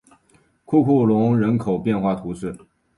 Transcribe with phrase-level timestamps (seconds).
[0.65, 2.57] 库库龙人口变化图示